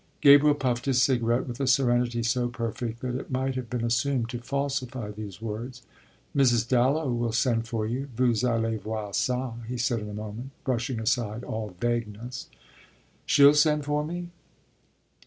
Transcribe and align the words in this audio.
Gabriel 0.21 0.55
puffed 0.55 0.85
his 0.85 0.99
cigarette 0.99 1.47
with 1.47 1.59
a 1.59 1.67
serenity 1.67 2.23
so 2.23 2.47
perfect 2.47 3.01
that 3.01 3.13
it 3.13 3.29
might 3.29 3.53
have 3.53 3.69
been 3.69 3.83
assumed 3.85 4.27
to 4.27 4.39
falsify 4.39 5.11
these 5.11 5.39
words. 5.43 5.83
"Mrs. 6.35 6.67
Dallow 6.67 7.11
will 7.11 7.31
send 7.31 7.67
for 7.67 7.85
you 7.85 8.09
vous 8.15 8.41
allez 8.43 8.81
voir 8.81 9.11
ça," 9.11 9.63
he 9.67 9.77
said 9.77 9.99
in 9.99 10.09
a 10.09 10.13
moment, 10.15 10.49
brushing 10.63 10.99
aside 10.99 11.43
all 11.43 11.75
vagueness. 11.79 12.47
"She'll 13.27 13.53
send 13.53 13.85
for 13.85 14.03
me?" 14.03 14.29